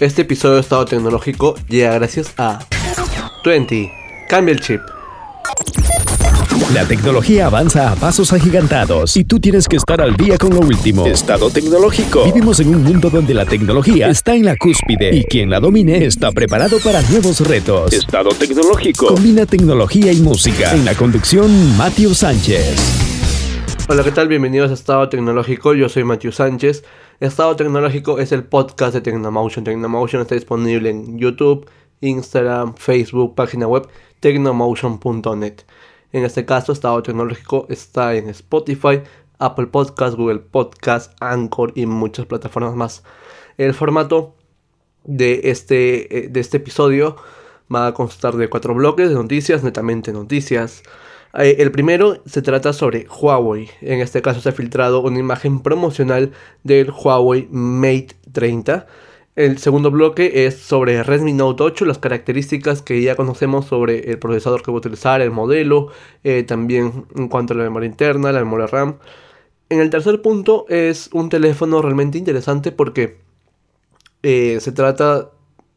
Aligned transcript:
Este 0.00 0.22
episodio 0.22 0.54
de 0.54 0.60
Estado 0.60 0.84
Tecnológico 0.84 1.56
llega 1.68 1.92
gracias 1.94 2.32
a 2.36 2.60
20. 3.44 3.90
Cambia 4.28 4.52
el 4.52 4.60
chip. 4.60 4.80
La 6.72 6.84
tecnología 6.86 7.46
avanza 7.46 7.90
a 7.90 7.96
pasos 7.96 8.32
agigantados 8.32 9.16
y 9.16 9.24
tú 9.24 9.40
tienes 9.40 9.66
que 9.66 9.74
estar 9.74 10.00
al 10.00 10.16
día 10.16 10.38
con 10.38 10.50
lo 10.54 10.60
último. 10.60 11.04
Estado 11.04 11.50
tecnológico. 11.50 12.24
Vivimos 12.26 12.60
en 12.60 12.76
un 12.76 12.84
mundo 12.84 13.10
donde 13.10 13.34
la 13.34 13.44
tecnología 13.44 14.08
está 14.08 14.36
en 14.36 14.44
la 14.44 14.54
cúspide 14.56 15.16
y 15.16 15.24
quien 15.24 15.50
la 15.50 15.58
domine 15.58 16.04
está 16.04 16.30
preparado 16.30 16.78
para 16.78 17.02
nuevos 17.02 17.40
retos. 17.40 17.92
Estado 17.92 18.28
tecnológico. 18.28 19.08
Combina 19.08 19.46
tecnología 19.46 20.12
y 20.12 20.20
música. 20.20 20.74
En 20.74 20.84
la 20.84 20.94
conducción, 20.94 21.76
Matthew 21.76 22.14
Sánchez. 22.14 23.17
Hola, 23.90 24.04
¿qué 24.04 24.12
tal? 24.12 24.28
Bienvenidos 24.28 24.70
a 24.70 24.74
Estado 24.74 25.08
Tecnológico. 25.08 25.72
Yo 25.72 25.88
soy 25.88 26.04
Matthew 26.04 26.32
Sánchez. 26.32 26.84
Estado 27.20 27.56
Tecnológico 27.56 28.18
es 28.18 28.32
el 28.32 28.44
podcast 28.44 28.92
de 28.92 29.00
Tecnomotion. 29.00 29.64
Tecnomotion 29.64 30.20
está 30.20 30.34
disponible 30.34 30.90
en 30.90 31.18
YouTube, 31.18 31.66
Instagram, 32.02 32.74
Facebook, 32.74 33.34
página 33.34 33.66
web 33.66 33.88
tecnomotion.net. 34.20 35.62
En 36.12 36.22
este 36.22 36.44
caso, 36.44 36.72
Estado 36.72 37.02
Tecnológico 37.02 37.64
está 37.70 38.14
en 38.14 38.28
Spotify, 38.28 39.00
Apple 39.38 39.68
Podcast, 39.68 40.18
Google 40.18 40.40
Podcast, 40.40 41.14
Anchor 41.20 41.72
y 41.74 41.86
muchas 41.86 42.26
plataformas 42.26 42.74
más. 42.74 43.04
El 43.56 43.72
formato 43.72 44.34
de 45.04 45.40
este, 45.44 46.26
eh, 46.26 46.28
de 46.28 46.40
este 46.40 46.58
episodio 46.58 47.16
va 47.74 47.86
a 47.86 47.94
constar 47.94 48.36
de 48.36 48.50
cuatro 48.50 48.74
bloques 48.74 49.08
de 49.08 49.14
noticias, 49.14 49.64
netamente 49.64 50.12
noticias. 50.12 50.82
Eh, 51.38 51.56
el 51.60 51.70
primero 51.70 52.22
se 52.26 52.42
trata 52.42 52.72
sobre 52.72 53.06
Huawei. 53.08 53.70
En 53.80 54.00
este 54.00 54.22
caso 54.22 54.40
se 54.40 54.48
ha 54.48 54.52
filtrado 54.52 55.00
una 55.00 55.18
imagen 55.18 55.60
promocional 55.60 56.32
del 56.64 56.90
Huawei 56.90 57.48
Mate 57.50 58.16
30 58.32 58.86
el 59.38 59.58
segundo 59.58 59.92
bloque 59.92 60.46
es 60.46 60.56
sobre 60.56 61.00
Redmi 61.04 61.32
Note 61.32 61.62
8, 61.62 61.84
las 61.84 61.98
características 61.98 62.82
que 62.82 63.00
ya 63.02 63.14
conocemos 63.14 63.66
sobre 63.66 64.10
el 64.10 64.18
procesador 64.18 64.64
que 64.64 64.72
va 64.72 64.78
a 64.78 64.80
utilizar, 64.80 65.20
el 65.20 65.30
modelo, 65.30 65.92
eh, 66.24 66.42
también 66.42 67.06
en 67.14 67.28
cuanto 67.28 67.54
a 67.54 67.56
la 67.56 67.62
memoria 67.62 67.86
interna, 67.86 68.32
la 68.32 68.40
memoria 68.40 68.66
RAM. 68.66 68.98
En 69.68 69.78
el 69.78 69.90
tercer 69.90 70.22
punto 70.22 70.66
es 70.68 71.08
un 71.12 71.28
teléfono 71.28 71.80
realmente 71.80 72.18
interesante 72.18 72.72
porque 72.72 73.20
eh, 74.24 74.58
se 74.60 74.72
trata 74.72 75.30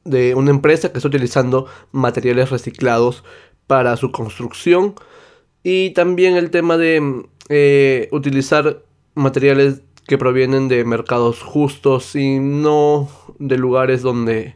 de 0.05 0.33
una 0.33 0.49
empresa 0.49 0.91
que 0.91 0.97
está 0.97 1.09
utilizando 1.09 1.67
materiales 1.91 2.49
reciclados 2.49 3.23
para 3.67 3.95
su 3.95 4.11
construcción 4.11 4.95
y 5.63 5.91
también 5.91 6.35
el 6.35 6.49
tema 6.49 6.77
de 6.77 7.23
eh, 7.49 8.07
utilizar 8.11 8.83
materiales 9.13 9.81
que 10.07 10.17
provienen 10.17 10.67
de 10.67 10.83
mercados 10.83 11.41
justos 11.41 12.15
y 12.15 12.39
no 12.39 13.09
de 13.39 13.57
lugares 13.57 14.01
donde 14.01 14.55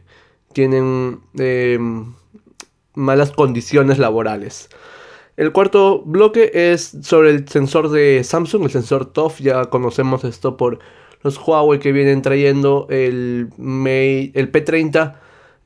tienen 0.52 1.20
em, 1.38 2.14
malas 2.94 3.30
condiciones 3.32 3.98
laborales. 3.98 4.68
El 5.36 5.52
cuarto 5.52 6.02
bloque 6.02 6.50
es 6.54 6.96
sobre 7.02 7.30
el 7.30 7.48
sensor 7.48 7.90
de 7.90 8.24
Samsung, 8.24 8.64
el 8.64 8.70
sensor 8.70 9.12
TOF. 9.12 9.40
Ya 9.40 9.66
conocemos 9.66 10.24
esto 10.24 10.56
por 10.56 10.78
los 11.22 11.38
Huawei 11.38 11.78
que 11.78 11.92
vienen 11.92 12.22
trayendo 12.22 12.86
el, 12.88 13.50
el 13.58 14.52
P30 14.52 15.16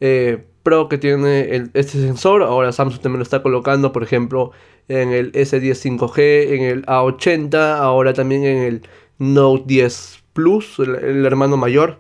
eh, 0.01 0.45
Pro 0.63 0.89
que 0.89 0.99
tiene 0.99 1.71
este 1.73 2.01
sensor. 2.01 2.43
Ahora 2.43 2.73
Samsung 2.73 3.01
también 3.01 3.21
lo 3.21 3.23
está 3.23 3.43
colocando, 3.43 3.93
por 3.93 4.03
ejemplo, 4.03 4.51
en 4.91 5.13
el 5.13 5.33
S10 5.33 5.99
5G, 5.99 6.53
en 6.53 6.63
el 6.63 6.87
A80, 6.87 7.79
ahora 7.79 8.13
también 8.13 8.45
en 8.45 8.59
el 8.59 8.83
Note 9.19 9.65
10 9.67 10.25
Plus, 10.33 10.79
el, 10.81 11.25
hermano 11.25 11.57
mayor. 11.57 11.99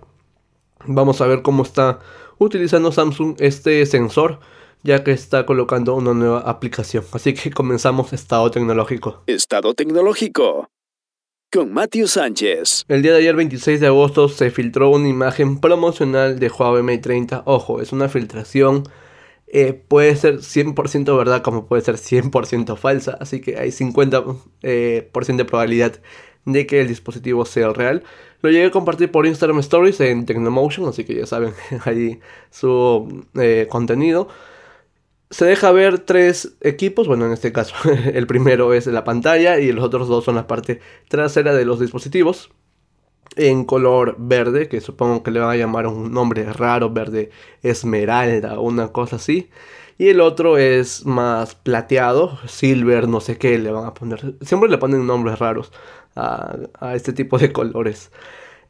Vamos 0.86 1.20
a 1.20 1.26
ver 1.26 1.42
cómo 1.42 1.62
está 1.62 2.00
utilizando 2.38 2.90
Samsung 2.90 3.36
este 3.38 3.84
sensor 3.86 4.40
ya 4.82 5.04
que 5.04 5.12
está 5.12 5.44
colocando 5.44 5.94
una 5.94 6.14
nueva 6.14 6.40
aplicación. 6.40 7.04
Así 7.12 7.34
que 7.34 7.50
comenzamos 7.50 8.12
Estado 8.12 8.50
Tecnológico. 8.50 9.22
Estado 9.26 9.74
Tecnológico. 9.74 10.70
Con 11.52 11.72
Matthew 11.72 12.06
Sánchez. 12.06 12.86
El 12.88 13.02
día 13.02 13.12
de 13.12 13.18
ayer, 13.18 13.36
26 13.36 13.80
de 13.80 13.88
agosto, 13.88 14.28
se 14.28 14.50
filtró 14.50 14.88
una 14.90 15.08
imagen 15.08 15.60
promocional 15.60 16.38
de 16.38 16.48
Huawei 16.48 16.82
Mate 16.82 16.98
30. 16.98 17.42
Ojo, 17.44 17.82
es 17.82 17.92
una 17.92 18.08
filtración. 18.08 18.84
Eh, 19.52 19.72
puede 19.72 20.14
ser 20.14 20.38
100% 20.38 21.16
verdad 21.16 21.42
como 21.42 21.66
puede 21.66 21.82
ser 21.82 21.96
100% 21.96 22.76
falsa. 22.76 23.16
Así 23.20 23.40
que 23.40 23.58
hay 23.58 23.70
50% 23.70 24.36
eh, 24.62 25.10
de 25.36 25.44
probabilidad 25.44 26.00
de 26.44 26.66
que 26.66 26.80
el 26.80 26.88
dispositivo 26.88 27.44
sea 27.44 27.72
real. 27.72 28.04
Lo 28.42 28.50
llegué 28.50 28.66
a 28.66 28.70
compartir 28.70 29.10
por 29.10 29.26
Instagram 29.26 29.58
Stories 29.58 30.00
en 30.00 30.24
Technomotion, 30.24 30.88
así 30.88 31.04
que 31.04 31.14
ya 31.16 31.26
saben 31.26 31.52
ahí 31.84 32.20
su 32.50 33.24
eh, 33.34 33.66
contenido. 33.68 34.28
Se 35.30 35.44
deja 35.44 35.70
ver 35.72 36.00
tres 36.00 36.56
equipos, 36.60 37.06
bueno 37.06 37.26
en 37.26 37.32
este 37.32 37.52
caso 37.52 37.74
el 38.14 38.26
primero 38.26 38.72
es 38.74 38.86
la 38.86 39.04
pantalla 39.04 39.60
y 39.60 39.72
los 39.72 39.84
otros 39.84 40.08
dos 40.08 40.24
son 40.24 40.34
la 40.36 40.46
parte 40.46 40.80
trasera 41.08 41.54
de 41.54 41.64
los 41.64 41.80
dispositivos. 41.80 42.50
En 43.36 43.64
color 43.64 44.16
verde, 44.18 44.68
que 44.68 44.80
supongo 44.80 45.22
que 45.22 45.30
le 45.30 45.40
van 45.40 45.50
a 45.50 45.56
llamar 45.56 45.86
un 45.86 46.12
nombre 46.12 46.44
raro, 46.52 46.90
verde 46.90 47.30
esmeralda 47.62 48.58
o 48.58 48.62
una 48.62 48.88
cosa 48.88 49.16
así. 49.16 49.50
Y 49.98 50.08
el 50.08 50.20
otro 50.20 50.56
es 50.56 51.04
más 51.04 51.54
plateado, 51.54 52.38
silver, 52.46 53.06
no 53.06 53.20
sé 53.20 53.36
qué 53.36 53.58
le 53.58 53.70
van 53.70 53.84
a 53.84 53.94
poner. 53.94 54.34
Siempre 54.40 54.70
le 54.70 54.78
ponen 54.78 55.06
nombres 55.06 55.38
raros 55.38 55.72
a, 56.16 56.56
este 56.94 57.12
tipo 57.12 57.38
de 57.38 57.52
colores. 57.52 58.10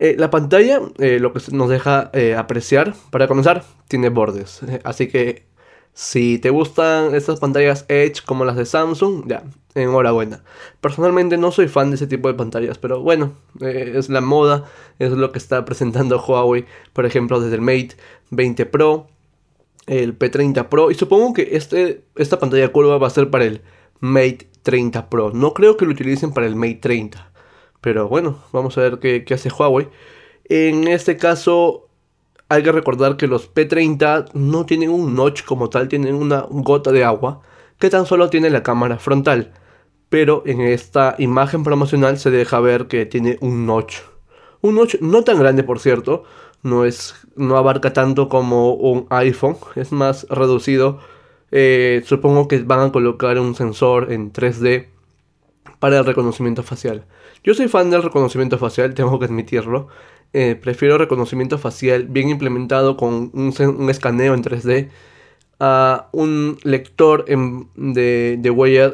Eh, 0.00 0.16
la 0.19 0.31
pantalla, 0.31 0.81
eh, 0.99 1.20
lo 1.20 1.32
que 1.32 1.41
nos 1.53 1.69
deja 1.69 2.10
eh, 2.15 2.34
apreciar, 2.34 2.94
para 3.10 3.28
comenzar, 3.28 3.65
tiene 3.87 4.09
bordes. 4.09 4.60
así 4.84 5.09
que 5.09 5.44
si 5.92 6.38
te 6.38 6.50
gustan 6.50 7.14
estas 7.14 7.40
pantallas 7.40 7.84
Edge 7.88 8.22
como 8.24 8.44
las 8.44 8.56
de 8.56 8.66
Samsung, 8.66 9.28
ya, 9.28 9.44
enhorabuena. 9.74 10.42
Personalmente 10.80 11.36
no 11.36 11.52
soy 11.52 11.68
fan 11.68 11.90
de 11.90 11.96
ese 11.96 12.06
tipo 12.06 12.28
de 12.28 12.34
pantallas, 12.34 12.78
pero 12.78 13.00
bueno, 13.00 13.32
es 13.60 14.08
la 14.08 14.20
moda, 14.20 14.64
es 14.98 15.12
lo 15.12 15.32
que 15.32 15.38
está 15.38 15.64
presentando 15.64 16.22
Huawei, 16.22 16.64
por 16.92 17.06
ejemplo, 17.06 17.40
desde 17.40 17.56
el 17.56 17.62
Mate 17.62 17.96
20 18.30 18.66
Pro, 18.66 19.08
el 19.86 20.18
P30 20.18 20.68
Pro, 20.68 20.90
y 20.90 20.94
supongo 20.94 21.34
que 21.34 21.50
este, 21.52 22.04
esta 22.16 22.38
pantalla 22.38 22.70
curva 22.72 22.98
va 22.98 23.06
a 23.06 23.10
ser 23.10 23.30
para 23.30 23.44
el 23.44 23.62
Mate 24.00 24.48
30 24.62 25.10
Pro. 25.10 25.32
No 25.32 25.54
creo 25.54 25.76
que 25.76 25.84
lo 25.84 25.92
utilicen 25.92 26.32
para 26.32 26.46
el 26.46 26.56
Mate 26.56 26.78
30. 26.80 27.30
Pero 27.80 28.08
bueno, 28.08 28.42
vamos 28.52 28.76
a 28.76 28.82
ver 28.82 28.98
qué, 28.98 29.24
hace 29.32 29.50
Huawei. 29.50 29.88
En 30.44 30.88
este 30.88 31.16
caso, 31.16 31.88
hay 32.50 32.65
que 32.65 32.72
recordar 32.72 33.16
que 33.16 33.28
los 33.28 33.55
P30 33.55 34.33
no 34.34 34.66
tienen 34.66 34.91
un 34.91 35.15
notch 35.15 35.44
como 35.44 35.71
tal, 35.71 35.87
tienen 35.87 36.16
una 36.16 36.44
gota 36.50 36.91
de 36.91 37.05
agua 37.05 37.43
que 37.78 37.88
tan 37.91 38.06
solo 38.06 38.28
tiene 38.28 38.50
la 38.50 38.65
cámara 38.65 38.99
frontal. 38.99 39.53
Pero 40.09 40.43
en 40.44 40.61
esta 40.61 41.15
imagen 41.19 41.62
promocional 41.62 42.19
se 42.19 42.33
deja 42.33 42.59
ver 42.59 42.88
que 42.88 43.06
tiene 43.06 43.38
un 43.41 43.66
notch. 43.66 43.99
Un 44.62 44.75
notch 44.75 44.97
no 45.00 45.22
tan 45.22 45.38
grande, 45.38 45.62
por 45.62 45.78
cierto. 45.78 46.25
No, 46.65 46.84
es, 46.84 47.15
no 47.37 47.56
abarca 47.56 47.93
tanto 47.93 48.28
como 48.28 48.75
un 48.75 49.06
iPhone. 49.11 49.56
Es 49.77 49.93
más 49.93 50.27
reducido. 50.28 50.99
Eh, 51.53 52.03
supongo 52.05 52.49
que 52.49 52.59
van 52.65 52.81
a 52.81 52.93
colocar 52.93 53.38
un 53.38 53.55
sensor 53.55 54.12
en 54.12 54.32
3D 54.32 54.88
para 55.78 55.99
el 55.99 56.05
reconocimiento 56.05 56.65
facial. 56.65 57.05
Yo 57.44 57.55
soy 57.55 57.69
fan 57.69 57.91
del 57.91 58.03
reconocimiento 58.03 58.59
facial, 58.59 58.93
tengo 58.94 59.21
que 59.21 59.27
admitirlo. 59.27 59.88
Eh, 60.32 60.54
prefiero 60.54 60.96
reconocimiento 60.96 61.58
facial 61.58 62.04
bien 62.04 62.28
implementado 62.28 62.96
con 62.96 63.30
un, 63.34 63.91
escaneo 63.91 64.34
en 64.34 64.44
3D 64.44 64.88
a 65.58 66.08
un 66.12 66.58
lector 66.62 67.24
de, 67.26 68.36
de 68.38 68.50
huellas 68.50 68.92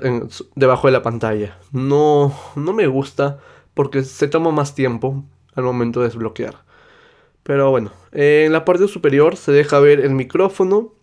debajo 0.55 0.89
de 0.89 0.93
la 0.93 1.03
pantalla. 1.03 1.59
No, 1.73 2.35
no 2.57 2.73
me 2.73 2.87
gusta 2.87 3.39
porque 3.75 4.03
se 4.03 4.29
toma 4.29 4.51
más 4.51 4.75
tiempo 4.75 5.25
al 5.55 5.65
momento 5.65 6.01
de 6.01 6.07
desbloquear. 6.07 6.65
Pero 7.43 7.71
bueno, 7.71 7.93
en 8.11 8.53
la 8.53 8.65
parte 8.65 8.89
superior 8.89 9.37
se 9.37 9.53
deja 9.53 9.79
ver 9.79 10.01
el 10.01 10.15
micrófono. 10.15 10.95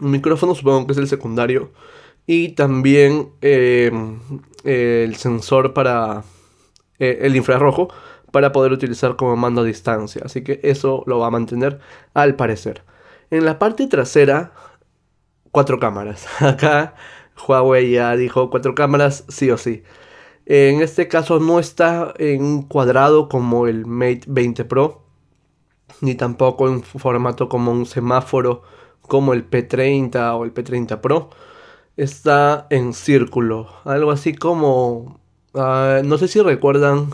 El 0.00 0.08
micrófono 0.08 0.54
supongo 0.54 0.86
que 0.86 0.92
es 0.92 0.98
el 0.98 1.08
secundario. 1.08 1.72
Y 2.26 2.50
también 2.50 3.30
eh, 3.42 3.90
el 4.64 5.16
sensor 5.16 5.74
para 5.74 6.24
eh, 6.98 7.18
el 7.22 7.36
infrarrojo 7.36 7.88
para 8.38 8.52
poder 8.52 8.70
utilizar 8.70 9.16
como 9.16 9.34
mando 9.34 9.62
a 9.62 9.64
distancia. 9.64 10.22
Así 10.24 10.44
que 10.44 10.60
eso 10.62 11.02
lo 11.06 11.18
va 11.18 11.26
a 11.26 11.30
mantener 11.30 11.80
al 12.14 12.36
parecer. 12.36 12.84
En 13.32 13.44
la 13.44 13.58
parte 13.58 13.88
trasera, 13.88 14.52
cuatro 15.50 15.80
cámaras. 15.80 16.28
Acá 16.40 16.94
Huawei 17.48 17.90
ya 17.90 18.14
dijo 18.14 18.48
cuatro 18.48 18.76
cámaras 18.76 19.24
sí 19.26 19.50
o 19.50 19.58
sí. 19.58 19.82
En 20.46 20.82
este 20.82 21.08
caso 21.08 21.40
no 21.40 21.58
está 21.58 22.14
en 22.16 22.44
un 22.44 22.62
cuadrado 22.62 23.28
como 23.28 23.66
el 23.66 23.86
Mate 23.86 24.22
20 24.28 24.64
Pro, 24.66 25.02
ni 26.00 26.14
tampoco 26.14 26.68
en 26.68 26.84
formato 26.84 27.48
como 27.48 27.72
un 27.72 27.86
semáforo 27.86 28.62
como 29.02 29.32
el 29.32 29.50
P30 29.50 30.38
o 30.38 30.44
el 30.44 30.54
P30 30.54 31.00
Pro. 31.00 31.30
Está 31.96 32.68
en 32.70 32.94
círculo, 32.94 33.68
algo 33.84 34.12
así 34.12 34.32
como 34.32 35.18
Ah, 35.54 36.02
no 36.04 36.18
sé 36.18 36.28
si 36.28 36.40
recuerdan 36.40 37.10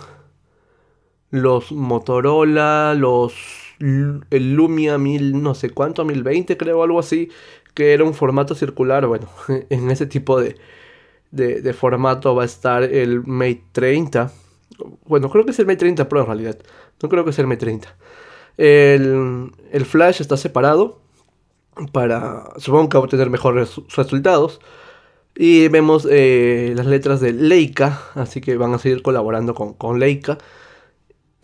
los 1.34 1.72
Motorola, 1.72 2.94
los 2.96 3.34
el 3.80 4.54
Lumia 4.54 4.98
1000 4.98 5.42
no 5.42 5.56
sé 5.56 5.70
cuánto, 5.70 6.04
1020 6.04 6.56
creo, 6.56 6.82
algo 6.84 7.00
así, 7.00 7.28
que 7.74 7.92
era 7.92 8.04
un 8.04 8.14
formato 8.14 8.54
circular. 8.54 9.06
Bueno, 9.06 9.28
en 9.68 9.90
ese 9.90 10.06
tipo 10.06 10.40
de, 10.40 10.56
de, 11.32 11.72
formato 11.72 12.36
va 12.36 12.42
a 12.42 12.46
estar 12.46 12.84
el 12.84 13.26
Mate 13.26 13.64
30. 13.72 14.32
Bueno, 15.06 15.28
creo 15.28 15.44
que 15.44 15.50
es 15.50 15.58
el 15.58 15.66
Mate 15.66 15.78
30 15.78 16.08
Pro 16.08 16.20
en 16.20 16.26
realidad. 16.26 16.58
No 17.02 17.08
creo 17.08 17.24
que 17.24 17.32
sea 17.32 17.42
el 17.42 17.48
Mate 17.48 17.60
30. 17.60 17.96
El, 18.56 19.50
el 19.72 19.84
flash 19.84 20.20
está 20.20 20.36
separado 20.36 21.00
para, 21.90 22.50
supongo 22.58 22.88
que 22.88 22.96
va 22.96 23.02
a 23.02 23.04
obtener 23.04 23.28
mejores 23.28 23.80
resultados. 23.96 24.60
Y 25.36 25.66
vemos 25.66 26.06
eh, 26.08 26.74
las 26.76 26.86
letras 26.86 27.20
de 27.20 27.32
Leica, 27.32 28.02
así 28.14 28.40
que 28.40 28.56
van 28.56 28.72
a 28.72 28.78
seguir 28.78 29.02
colaborando 29.02 29.52
con, 29.56 29.74
con 29.74 29.98
Leica. 29.98 30.38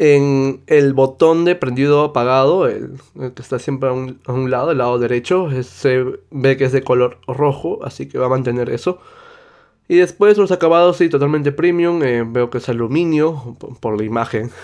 En 0.03 0.63
el 0.67 0.95
botón 0.95 1.45
de 1.45 1.57
prendido 1.57 2.03
apagado, 2.03 2.67
el, 2.67 2.93
que 3.35 3.43
está 3.43 3.59
siempre 3.59 3.91
a 3.91 3.93
un, 3.93 4.51
lado, 4.51 4.71
el 4.71 4.79
lado 4.79 4.99
derecho, 4.99 5.51
se 5.63 6.03
ve 6.31 6.57
que 6.57 6.65
es 6.65 6.73
de 6.73 6.83
color 6.83 7.19
rojo, 7.27 7.81
así 7.85 8.09
que 8.09 8.17
va 8.17 8.25
a 8.25 8.31
mantener 8.31 8.71
eso. 8.71 8.99
Y 9.89 9.97
después 9.97 10.39
los 10.39 10.53
acabados, 10.53 10.97
sí, 10.97 11.11
totalmente 11.11 11.53
premium. 11.53 12.03
Eh, 12.03 12.25
veo 12.27 12.49
que 12.49 12.59
es 12.59 12.69
aluminio 12.71 13.57
por 13.81 13.99
la 13.99 14.05
imagen. 14.05 14.51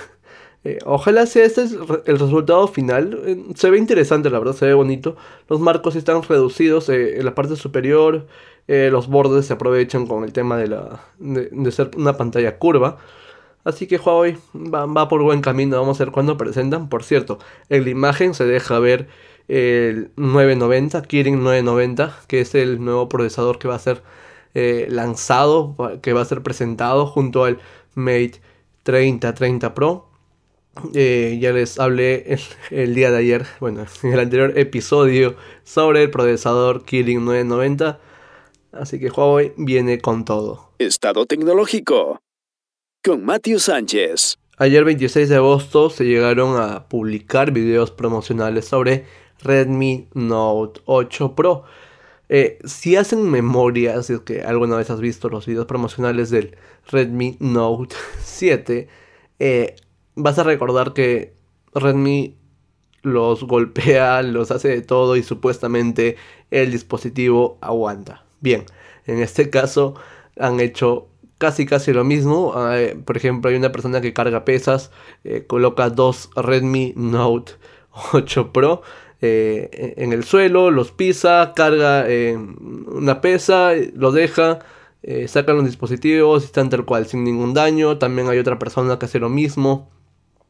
Eh, 0.64 0.78
ojalá 0.84 1.26
sea 1.26 1.44
este 1.44 1.62
el 2.06 2.18
resultado 2.18 2.66
final. 2.66 3.20
Eh, 3.24 3.44
se 3.54 3.70
ve 3.70 3.78
interesante, 3.78 4.30
la 4.30 4.40
verdad, 4.40 4.54
se 4.54 4.66
ve 4.66 4.74
bonito. 4.74 5.14
Los 5.48 5.60
marcos 5.60 5.94
están 5.94 6.24
reducidos 6.24 6.88
en 6.88 7.24
la 7.24 7.36
parte 7.36 7.54
superior. 7.54 8.26
los 8.66 9.06
bordes 9.06 9.46
se 9.46 9.52
aprovechan 9.52 10.08
con 10.08 10.24
el 10.24 10.32
tema 10.32 10.56
de, 10.56 10.66
la, 10.66 11.04
de, 11.20 11.70
ser 11.70 11.92
una 11.96 12.16
pantalla 12.16 12.58
curva. 12.58 12.98
Así 13.66 13.88
que 13.88 13.98
Huawei 13.98 14.38
va, 14.54 15.08
por 15.08 15.24
buen 15.24 15.40
camino. 15.40 15.76
Vamos 15.76 16.00
a 16.00 16.04
ver 16.04 16.12
cuándo 16.12 16.36
presentan. 16.36 16.88
Por 16.88 17.02
cierto, 17.02 17.40
en 17.68 17.82
la 17.82 17.90
imagen 17.90 18.32
se 18.32 18.44
deja 18.44 18.78
ver 18.78 19.08
el 19.48 20.12
990, 20.14 21.02
Kirin 21.02 21.42
990, 21.42 22.16
que 22.28 22.42
es 22.42 22.54
el 22.54 22.84
nuevo 22.84 23.08
procesador 23.08 23.58
que 23.58 23.66
va 23.66 23.74
a 23.74 23.80
ser 23.80 24.04
eh, 24.54 24.86
lanzado, 24.88 25.74
que 26.00 26.12
va 26.12 26.20
a 26.20 26.24
ser 26.24 26.44
presentado 26.44 27.06
junto 27.06 27.42
al 27.42 27.58
Mate 27.96 28.40
30 28.84 29.34
30 29.34 29.74
Pro. 29.74 30.10
Eh, 30.94 31.36
ya 31.40 31.50
les 31.50 31.80
hablé 31.80 32.38
el, 32.70 32.94
día 32.94 33.10
de 33.10 33.18
ayer, 33.18 33.46
bueno, 33.58 33.84
en 34.04 34.12
el 34.12 34.20
anterior 34.20 34.56
episodio 34.56 35.34
sobre 35.64 36.04
el 36.04 36.10
procesador 36.12 36.84
Kirin 36.84 37.24
990. 37.24 37.98
Así 38.70 39.00
que 39.00 39.10
Huawei 39.10 39.54
viene 39.56 39.98
con 40.00 40.24
todo. 40.24 40.70
Estado 40.78 41.26
tecnológico 41.26 42.20
con 43.06 43.24
Matthew 43.24 43.60
Sánchez. 43.60 44.36
Ayer 44.58 44.84
26 44.84 45.28
de 45.28 45.36
agosto 45.36 45.90
se 45.90 46.04
llegaron 46.04 46.60
a 46.60 46.88
publicar 46.88 47.52
videos 47.52 47.92
promocionales 47.92 48.64
sobre 48.64 49.04
Redmi 49.44 50.08
Note 50.14 50.80
8 50.86 51.36
Pro. 51.36 51.62
Eh, 52.28 52.58
si 52.64 52.96
hacen 52.96 53.30
memoria, 53.30 54.02
si 54.02 54.14
es 54.14 54.20
que 54.22 54.42
alguna 54.42 54.76
vez 54.76 54.90
has 54.90 55.00
visto 55.00 55.28
los 55.28 55.46
videos 55.46 55.66
promocionales 55.66 56.30
del 56.30 56.56
Redmi 56.88 57.36
Note 57.38 57.94
7, 58.24 58.88
eh, 59.38 59.76
vas 60.16 60.40
a 60.40 60.42
recordar 60.42 60.92
que 60.92 61.36
Redmi 61.74 62.36
los 63.02 63.44
golpea, 63.44 64.20
los 64.24 64.50
hace 64.50 64.66
de 64.66 64.82
todo 64.82 65.14
y 65.14 65.22
supuestamente 65.22 66.16
el 66.50 66.72
dispositivo 66.72 67.56
aguanta. 67.60 68.24
Bien, 68.40 68.64
en 69.06 69.20
este 69.20 69.48
caso 69.48 69.94
han 70.38 70.58
hecho 70.58 71.08
casi 71.38 71.66
casi 71.66 71.92
lo 71.92 72.04
mismo. 72.04 72.54
Eh, 72.72 72.96
por 73.04 73.16
ejemplo, 73.16 73.50
hay 73.50 73.56
una 73.56 73.72
persona 73.72 74.00
que 74.00 74.12
carga 74.12 74.44
pesas, 74.44 74.90
coloca 75.46 75.90
dos 75.90 76.30
Redmi 76.36 76.92
Note 76.96 77.52
8 78.12 78.52
Pro 78.52 78.82
eh, 79.22 79.94
en 79.96 80.12
el 80.12 80.24
suelo, 80.24 80.70
los 80.70 80.92
pisa, 80.92 81.52
carga 81.56 82.04
eh, 82.08 82.36
una 82.36 83.20
pesa, 83.20 83.70
lo 83.94 84.12
deja, 84.12 84.58
eh, 85.02 85.26
sacan 85.28 85.56
los 85.56 85.64
dispositivos 85.64 86.44
están 86.44 86.68
tal 86.68 86.84
cual, 86.84 87.06
sin 87.06 87.24
ningún 87.24 87.54
daño. 87.54 87.98
También 87.98 88.28
hay 88.28 88.38
otra 88.38 88.58
persona 88.58 88.98
que 88.98 89.06
hace 89.06 89.18
lo 89.18 89.28
mismo. 89.28 89.90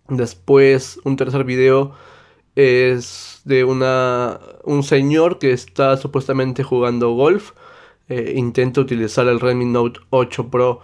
Después, 0.08 1.00
un 1.04 1.16
tercer 1.16 1.44
video 1.44 1.92
es 2.56 3.40
de 3.44 3.64
una, 3.64 4.40
un 4.64 4.82
señor 4.82 5.38
que 5.38 5.52
está 5.52 5.96
supuestamente 5.96 6.62
jugando 6.62 7.10
golf. 7.12 7.52
Intenta 8.08 8.80
utilizar 8.80 9.26
el 9.26 9.40
Redmi 9.40 9.64
Note 9.64 10.00
8 10.10 10.48
Pro 10.48 10.80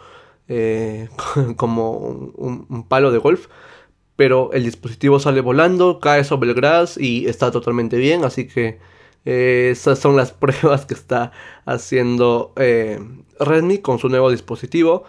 como 1.57 1.93
un 1.93 2.87
palo 2.89 3.11
de 3.11 3.19
golf 3.19 3.47
pero 4.17 4.53
el 4.53 4.65
dispositivo 4.65 5.19
sale 5.19 5.41
volando, 5.41 5.99
cae 5.99 6.25
sobre 6.25 6.51
el 6.51 6.55
gras 6.55 6.99
y 6.99 7.27
está 7.27 7.51
totalmente 7.51 7.97
bien, 7.97 8.25
así 8.25 8.47
que 8.47 8.79
eh, 9.25 9.71
esas 9.73 9.99
son 9.99 10.17
las 10.17 10.33
pruebas 10.43 10.87
que 10.87 10.95
está 10.95 11.33
haciendo 11.65 12.53
eh, 12.57 13.01
Redmi 13.41 13.79
con 13.79 13.99
su 13.99 14.09
nuevo 14.09 14.31
dispositivo. 14.31 15.05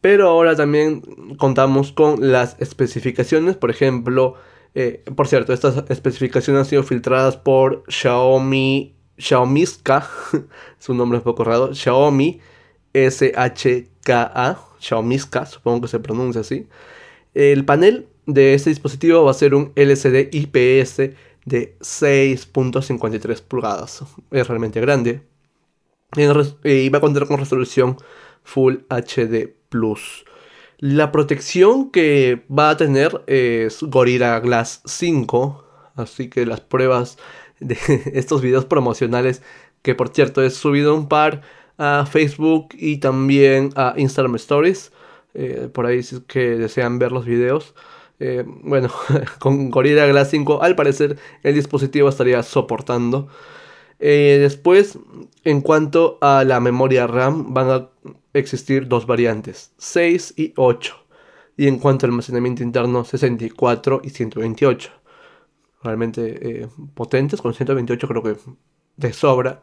Pero 0.00 0.28
ahora 0.28 0.54
también 0.54 1.02
contamos 1.38 1.92
con 1.92 2.32
las 2.32 2.56
especificaciones, 2.60 3.56
por 3.56 3.70
ejemplo, 3.70 4.34
eh, 4.74 5.02
por 5.16 5.26
cierto, 5.26 5.52
estas 5.52 5.84
especificaciones 5.88 6.60
han 6.60 6.66
sido 6.66 6.82
filtradas 6.84 7.36
por 7.36 7.82
Xiaomi, 7.88 8.94
Xiaomiska, 9.18 10.08
su 10.78 10.94
nombre 10.94 11.18
es 11.18 11.24
poco 11.24 11.44
raro, 11.44 11.74
Xiaomi 11.74 12.40
SHKA, 12.94 14.58
Xiaomiska, 14.80 15.46
supongo 15.46 15.82
que 15.82 15.88
se 15.88 16.00
pronuncia 16.00 16.40
así. 16.40 16.66
El 17.34 17.64
panel 17.64 18.08
de 18.26 18.54
este 18.54 18.70
dispositivo 18.70 19.24
va 19.24 19.30
a 19.30 19.34
ser 19.34 19.54
un 19.54 19.72
LCD 19.74 20.28
IPS 20.32 20.96
de 21.44 21.76
6.53 21.80 23.42
pulgadas. 23.42 24.04
Es 24.30 24.46
realmente 24.46 24.80
grande. 24.80 25.22
Y 26.16 26.88
va 26.88 26.98
a 26.98 27.00
contar 27.00 27.26
con 27.26 27.38
resolución 27.38 27.96
Full 28.42 28.76
HD 28.88 29.54
Plus. 29.68 30.24
La 30.78 31.10
protección 31.10 31.90
que 31.90 32.44
va 32.50 32.70
a 32.70 32.76
tener 32.76 33.22
es 33.26 33.82
Gorilla 33.82 34.38
Glass 34.40 34.82
5. 34.84 35.64
Así 35.96 36.30
que 36.30 36.46
las 36.46 36.60
pruebas 36.60 37.18
de 37.60 37.78
estos 38.14 38.42
videos 38.42 38.64
promocionales, 38.64 39.42
que 39.82 39.94
por 39.94 40.08
cierto 40.08 40.42
he 40.42 40.50
subido 40.50 40.94
un 40.94 41.08
par 41.08 41.42
a 41.78 42.06
Facebook 42.06 42.68
y 42.72 42.98
también 42.98 43.70
a 43.76 43.94
Instagram 43.96 44.34
Stories. 44.36 44.92
Eh, 45.34 45.68
por 45.72 45.86
ahí 45.86 46.02
si 46.02 46.16
es 46.16 46.22
que 46.22 46.56
desean 46.56 46.98
ver 46.98 47.12
los 47.12 47.24
videos. 47.24 47.74
Eh, 48.20 48.44
bueno, 48.46 48.90
con 49.38 49.70
Gorilla 49.70 50.06
Glass 50.06 50.30
5 50.30 50.62
al 50.62 50.74
parecer 50.74 51.16
el 51.42 51.54
dispositivo 51.54 52.08
estaría 52.08 52.42
soportando. 52.42 53.28
Eh, 54.00 54.38
después, 54.40 54.98
en 55.44 55.60
cuanto 55.60 56.18
a 56.20 56.44
la 56.44 56.60
memoria 56.60 57.06
RAM, 57.06 57.52
van 57.52 57.70
a 57.70 57.88
existir 58.32 58.88
dos 58.88 59.06
variantes, 59.06 59.72
6 59.78 60.34
y 60.36 60.52
8. 60.56 60.94
Y 61.56 61.66
en 61.66 61.78
cuanto 61.78 62.06
al 62.06 62.12
almacenamiento 62.12 62.62
interno, 62.62 63.04
64 63.04 64.00
y 64.04 64.10
128. 64.10 64.90
Realmente 65.82 66.62
eh, 66.62 66.68
potentes, 66.94 67.40
con 67.40 67.54
128 67.54 68.08
creo 68.08 68.22
que 68.22 68.36
de 68.96 69.12
sobra. 69.12 69.60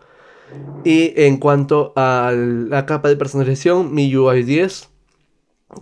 Y 0.84 1.14
en 1.20 1.38
cuanto 1.38 1.92
a 1.96 2.32
la 2.34 2.86
capa 2.86 3.10
de 3.10 3.16
personalización, 3.16 3.94
MIUI 3.94 4.44
10 4.44 4.90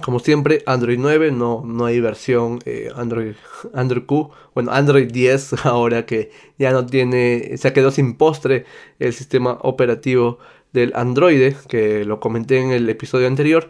como 0.01 0.19
siempre, 0.19 0.63
Android 0.65 0.97
9, 0.99 1.31
no, 1.31 1.61
no 1.65 1.85
hay 1.85 1.99
versión 1.99 2.59
eh, 2.65 2.89
Android, 2.95 3.35
Android 3.73 4.05
Q. 4.05 4.31
Bueno, 4.55 4.71
Android 4.71 5.11
10 5.11 5.65
ahora 5.65 6.05
que 6.05 6.31
ya 6.57 6.71
no 6.71 6.85
tiene, 6.85 7.57
se 7.57 7.73
quedó 7.73 7.91
sin 7.91 8.15
postre 8.17 8.65
el 8.99 9.13
sistema 9.13 9.57
operativo 9.61 10.39
del 10.71 10.93
Android, 10.95 11.53
que 11.67 12.05
lo 12.05 12.19
comenté 12.19 12.59
en 12.59 12.71
el 12.71 12.89
episodio 12.89 13.27
anterior. 13.27 13.69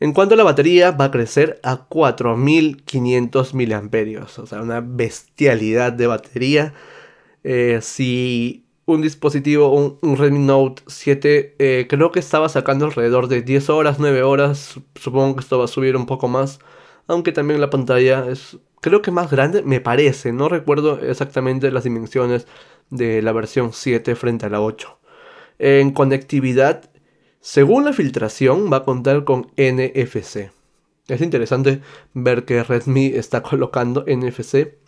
En 0.00 0.12
cuanto 0.12 0.34
a 0.34 0.36
la 0.36 0.44
batería, 0.44 0.90
va 0.90 1.06
a 1.06 1.10
crecer 1.10 1.60
a 1.62 1.76
4500 1.86 3.54
mAh, 3.54 4.26
o 4.38 4.46
sea, 4.46 4.60
una 4.60 4.80
bestialidad 4.80 5.92
de 5.92 6.06
batería. 6.06 6.74
Eh, 7.44 7.78
si 7.82 8.64
un 8.86 9.02
dispositivo, 9.02 9.70
un, 9.72 10.16
Redmi 10.16 10.40
Note 10.40 10.82
7, 10.86 11.56
eh, 11.58 11.86
creo 11.88 12.12
que 12.12 12.18
estaba 12.20 12.48
sacando 12.48 12.86
alrededor 12.86 13.28
de 13.28 13.42
10 13.42 13.70
horas, 13.70 13.98
9 13.98 14.22
horas. 14.22 14.80
Supongo 14.96 15.36
que 15.36 15.40
esto 15.40 15.58
va 15.58 15.64
a 15.66 15.68
subir 15.68 15.96
un 15.96 16.06
poco 16.06 16.28
más. 16.28 16.58
Aunque 17.06 17.32
también 17.32 17.60
la 17.60 17.70
pantalla 17.70 18.26
es, 18.28 18.58
creo 18.80 19.02
que 19.02 19.10
más 19.10 19.30
grande, 19.30 19.62
me 19.62 19.80
parece. 19.80 20.32
No 20.32 20.48
recuerdo 20.48 21.00
exactamente 21.00 21.70
las 21.70 21.84
dimensiones 21.84 22.46
de 22.90 23.22
la 23.22 23.32
versión 23.32 23.72
7 23.72 24.14
frente 24.16 24.46
a 24.46 24.50
la 24.50 24.60
8. 24.60 24.98
En 25.58 25.92
conectividad, 25.92 26.90
según 27.44 27.84
la 27.84 27.92
filtración, 27.92 28.72
va 28.72 28.78
a 28.78 28.84
contar 28.84 29.24
con 29.24 29.48
NFC. 29.58 30.50
Es 31.08 31.20
interesante 31.20 31.82
ver 32.14 32.46
que 32.46 32.64
Redmi 32.64 33.08
está 33.08 33.42
colocando 33.50 34.02
NFC. 34.06 34.78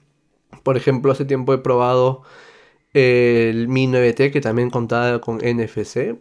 Por 0.63 0.79
ejemplo, 0.79 1.13
hace 1.13 1.27
tiempo 1.27 1.53
he 1.53 1.59
probado 1.59 2.23
el 2.95 3.69
Mi 3.69 3.87
9T 3.87 4.33
que 4.33 4.41
también 4.41 4.71
contaba 4.71 5.21
con 5.21 5.37
NFC. 5.37 6.17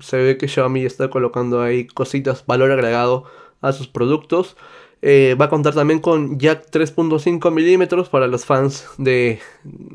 Se 0.00 0.16
ve 0.16 0.38
que 0.38 0.48
Xiaomi 0.48 0.86
está 0.86 1.10
colocando 1.10 1.60
ahí 1.60 1.86
cositas, 1.86 2.46
valor 2.46 2.72
agregado 2.72 3.24
a 3.60 3.72
sus 3.74 3.86
productos. 3.86 4.56
Eh, 5.02 5.36
va 5.38 5.44
a 5.44 5.50
contar 5.50 5.74
también 5.74 6.00
con 6.00 6.38
jack 6.38 6.70
3.5 6.70 7.52
milímetros 7.52 8.08
para 8.08 8.28
los 8.28 8.46
fans 8.46 8.88
de 8.96 9.40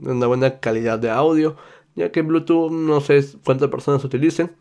una 0.03 0.27
buena 0.27 0.59
calidad 0.59 0.99
de 0.99 1.09
audio, 1.09 1.55
ya 1.95 2.11
que 2.11 2.21
Bluetooth 2.21 2.71
no 2.71 3.01
sé 3.01 3.25
cuántas 3.43 3.69
personas 3.69 4.03
utilicen. 4.03 4.55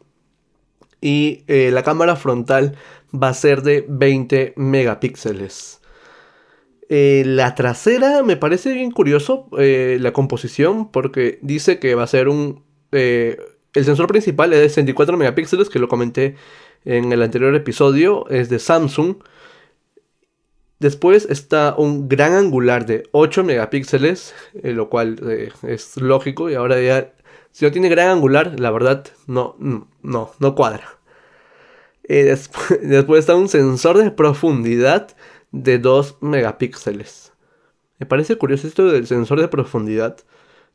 Y 1.00 1.45
eh, 1.47 1.71
la 1.73 1.83
cámara 1.83 2.16
frontal 2.16 2.76
va 3.14 3.28
a 3.28 3.35
ser 3.35 3.62
de 3.62 3.85
20 3.88 4.54
megapíxeles. 4.57 5.80
Eh, 6.88 7.23
la 7.25 7.54
trasera 7.54 8.23
me 8.23 8.37
parece 8.37 8.73
bien 8.73 8.90
curioso 8.90 9.49
la 9.52 10.12
composición 10.12 10.90
porque 10.90 11.38
dice 11.40 11.78
que 11.78 11.95
va 11.95 12.02
a 12.02 12.09
ser 12.09 12.28
un... 12.28 12.64
el 12.90 13.37
sensor 13.85 14.09
principal 14.09 14.52
es 14.52 14.61
de 14.61 14.69
64 14.69 15.16
megapíxeles 15.16 15.69
que 15.69 15.78
lo 15.78 15.88
comenté 15.88 16.35
en 16.85 17.12
el 17.12 17.23
anterior 17.23 17.54
episodio, 17.54 18.28
es 18.28 18.49
de 18.49 18.59
Samsung. 18.59 19.16
Después 20.78 21.26
está 21.28 21.75
un 21.76 22.09
gran 22.09 22.33
angular 22.33 22.87
de 22.87 23.02
8 23.12 23.45
megapíxeles, 23.45 24.35
eh, 24.62 24.73
lo 24.73 24.88
cual 24.88 25.21
eh, 25.28 25.50
es 25.62 25.99
lógico. 25.99 26.49
Y 26.49 26.54
ahora 26.54 26.80
ya, 26.80 27.12
si 27.52 27.64
no 27.64 27.73
tiene 27.73 27.88
gran 27.88 28.09
angular, 28.09 28.59
la 28.59 28.71
verdad 28.71 29.04
no, 29.26 29.57
no, 29.59 30.30
no 30.38 30.54
cuadra. 30.54 30.99
Eh, 32.04 32.25
después, 32.83 33.21
está 33.21 33.37
un 33.37 33.49
sensor 33.49 33.99
de 33.99 34.11
profundidad 34.11 35.16
de 35.52 35.78
2 35.78 36.19
megapíxeles. 36.21 37.33
Me 37.99 38.07
parece 38.07 38.37
curioso 38.37 38.66
esto 38.66 38.87
del 38.90 39.07
sensor 39.07 39.40
de 39.40 39.49
profundidad. 39.49 40.16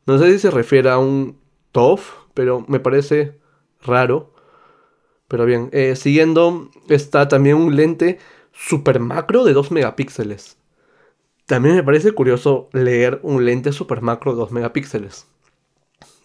No 0.06 0.18
sé 0.18 0.32
si 0.32 0.38
se 0.38 0.50
refiere 0.50 0.90
a 0.90 0.98
un 0.98 1.38
TOF, 1.72 2.12
pero 2.34 2.64
me 2.68 2.80
parece 2.80 3.38
raro. 3.82 4.32
Pero 5.28 5.44
bien, 5.44 5.70
siguiendo 5.96 6.70
está 6.88 7.26
también 7.26 7.56
un 7.56 7.74
lente 7.74 8.18
super 8.52 9.00
macro 9.00 9.44
de 9.44 9.52
2 9.52 9.72
megapíxeles. 9.72 10.56
También 11.46 11.76
me 11.76 11.82
parece 11.82 12.12
curioso 12.12 12.68
leer 12.72 13.20
un 13.22 13.44
lente 13.44 13.72
super 13.72 14.02
macro 14.02 14.32
de 14.32 14.38
2 14.38 14.52
megapíxeles. 14.52 15.26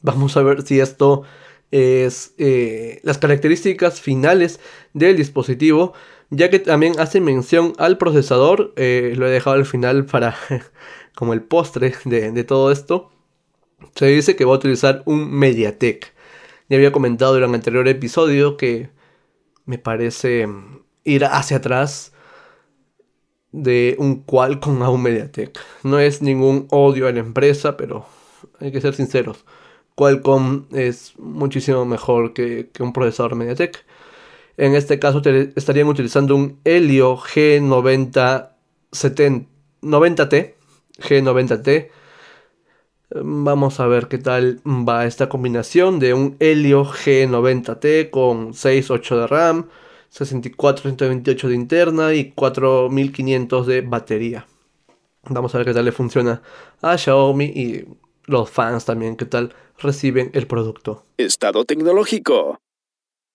Vamos 0.02 0.36
a 0.38 0.44
ver 0.44 0.64
si 0.64 0.80
esto 0.80 1.24
es 1.72 2.34
eh, 2.38 3.00
las 3.04 3.18
características 3.18 4.02
finales 4.02 4.60
del 4.94 5.16
dispositivo, 5.16 5.94
ya 6.30 6.50
que 6.50 6.60
también 6.60 7.00
hace 7.00 7.22
mención 7.22 7.74
al 7.78 7.98
procesador. 7.98 8.74
Eh, 8.76 9.14
lo 9.18 9.28
he 9.28 9.32
dejado 9.32 9.56
al 9.56 9.66
final 9.66 10.06
para 10.06 10.36
como 11.16 11.34
el 11.34 11.42
postre 11.42 11.94
de, 12.06 12.44
todo 12.44 12.72
esto. 12.72 13.12
Se 13.96 14.08
dice 14.08 14.36
que 14.36 14.46
va 14.46 14.54
a 14.54 14.58
utilizar 14.58 15.04
un 15.06 15.32
MediaTek. 15.32 16.14
Ya 16.70 16.78
había 16.78 16.92
comentado 16.92 17.38
en 17.38 17.44
el 17.44 17.54
anterior 17.54 17.88
episodio 17.88 18.58
que 18.58 18.90
me 19.66 19.78
parece 19.78 20.48
ir 21.04 21.26
hacia 21.26 21.58
atrás 21.58 22.14
de 23.52 23.96
un 24.00 24.24
Qualcomm 24.24 24.82
a 24.84 24.90
un 24.90 25.04
MediaTek. 25.04 25.60
No 25.84 26.00
es 26.00 26.22
ningún 26.22 26.68
odio 26.70 27.08
a 27.08 27.12
la 27.12 27.20
empresa, 27.20 27.78
pero 27.78 28.06
hay 28.60 28.72
que 28.72 28.82
ser 28.82 28.94
sinceros. 28.96 29.46
Qualcomm 29.96 30.66
es 30.72 31.14
muchísimo 31.18 31.86
mejor 31.86 32.34
que, 32.34 32.70
un 32.80 32.94
procesador 32.94 33.36
MediaTek. 33.36 33.86
En 34.58 34.76
este 34.76 35.00
caso 35.00 35.22
estarían 35.56 35.88
utilizando 35.88 36.36
un 36.36 36.60
Helio 36.64 37.18
G90 37.18 38.52
90T. 39.82 40.54
G90T. 41.00 41.90
Vamos 43.14 43.80
a 43.80 43.88
ver 43.88 44.08
qué 44.08 44.18
tal 44.18 44.62
va 44.66 45.06
esta 45.06 45.28
combinación 45.28 46.00
de 46.00 46.14
un 46.14 46.38
Helio 46.40 46.86
G90T 46.86 48.10
con 48.10 48.54
6-8 48.54 49.20
de 49.20 49.28
RAM, 49.28 49.70
64, 50.10 50.84
128 50.84 51.50
de 51.50 51.56
interna 51.56 52.14
y 52.14 52.32
4500 52.32 53.68
de 53.68 53.82
batería. 53.82 54.48
Vamos 55.24 55.54
a 55.54 55.58
ver 55.58 55.68
qué 55.68 55.74
tal 55.74 55.86
le 55.86 55.92
funciona 55.92 56.42
a 56.82 56.98
Xiaomi 56.98 57.46
y 57.46 57.86
los 58.32 58.50
fans 58.50 58.86
también, 58.86 59.16
qué 59.16 59.26
tal 59.26 59.54
reciben 59.78 60.32
el 60.34 60.48
producto. 60.48 61.06
Estado 61.18 61.66
tecnológico 61.66 62.60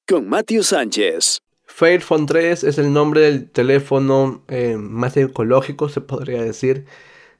con 0.06 0.28
Matthew 0.28 0.62
Sánchez. 0.62 1.40
Fairphone 1.66 2.26
3 2.26 2.64
es 2.64 2.78
el 2.78 2.92
nombre 2.92 3.22
del 3.22 3.50
teléfono 3.50 4.44
eh, 4.48 4.76
más 4.76 5.16
ecológico, 5.16 5.88
se 5.88 6.00
podría 6.00 6.42
decir, 6.42 6.86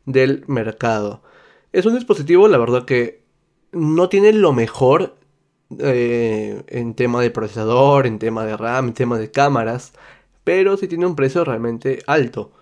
del 0.05 0.45
mercado. 0.49 1.23
Es 1.73 1.87
un 1.87 1.95
dispositivo, 1.95 2.49
la 2.49 2.59
verdad 2.59 2.85
que 2.85 3.23
no 3.73 4.09
tiene 4.09 4.33
lo 4.33 4.53
mejor 4.53 5.17
eh, 5.79 6.63
en 6.69 6.95
tema 6.95 7.21
de 7.23 7.31
procesador, 7.31 8.07
en 8.07 8.19
tema 8.19 8.45
de 8.45 8.57
RAM, 8.57 8.89
en 8.89 8.95
tema 8.95 9.19
de 9.19 9.31
cámaras, 9.31 9.93
pero 10.45 10.77
sí 10.77 10.89
tiene 10.89 11.07
un 11.07 11.17
precio 11.17 11.45
realmente 11.45 12.01
alto. 12.07 12.53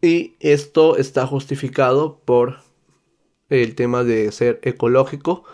Y 0.00 0.34
esto 0.40 0.96
está 0.96 1.26
justificado 1.26 2.20
por 2.24 2.65
el 3.50 3.74
tema 3.74 4.04
de 4.04 4.32
ser 4.32 4.60
ecológico 4.62 5.44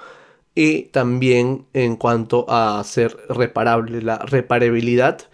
y 0.55 0.85
también 0.85 1.67
en 1.73 1.97
cuanto 1.97 2.47
a 2.49 2.83
ser 2.85 3.17
reparable. 3.29 4.03
La 4.03 4.19
reparabilidad 4.19 5.29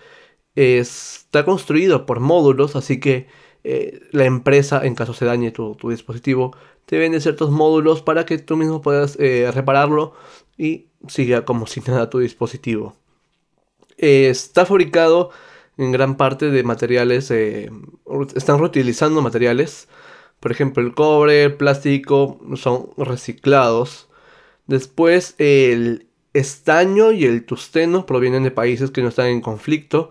está 0.54 1.44
construido 1.44 2.06
por 2.06 2.20
módulos, 2.20 2.76
así 2.76 3.00
que 3.00 3.28
eh, 3.64 4.00
la 4.12 4.24
empresa, 4.24 4.84
en 4.84 4.94
caso 4.94 5.14
se 5.14 5.24
dañe 5.24 5.50
tu, 5.50 5.76
dispositivo, 5.90 6.56
te 6.86 6.98
vende 6.98 7.20
ciertos 7.20 7.50
módulos 7.50 8.02
para 8.02 8.24
que 8.26 8.38
tú 8.38 8.56
mismo 8.56 8.80
puedas 8.80 9.16
eh, 9.20 9.50
repararlo 9.52 10.14
y 10.56 10.88
siga 11.08 11.44
como 11.44 11.66
si 11.66 11.80
nada 11.86 12.10
tu 12.10 12.18
dispositivo. 12.20 12.96
está 13.96 14.66
fabricado 14.66 15.30
en 15.76 15.92
gran 15.92 16.16
parte 16.16 16.50
de 16.50 16.62
materiales, 16.64 17.30
eh, 17.30 17.70
están 18.34 18.58
reutilizando 18.58 19.22
materiales, 19.22 19.88
por 20.40 20.52
ejemplo 20.52 20.82
el 20.82 20.94
cobre, 20.94 21.44
el 21.44 21.54
plástico 21.54 22.40
son 22.56 22.90
reciclados. 22.96 24.08
Después 24.66 25.34
el 25.38 26.08
estaño 26.34 27.12
y 27.12 27.24
el 27.24 27.44
tusteno 27.44 28.06
provienen 28.06 28.44
de 28.44 28.50
países 28.50 28.90
que 28.90 29.02
no 29.02 29.08
están 29.08 29.28
en 29.28 29.40
conflicto, 29.40 30.10